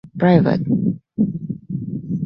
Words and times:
Pte. 0.17 0.53